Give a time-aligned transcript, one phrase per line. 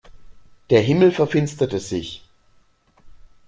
[0.71, 2.27] Der Himmel verfinsterte sich.